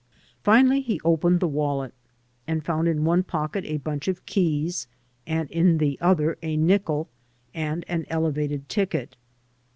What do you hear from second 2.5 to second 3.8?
foimd in one pocket a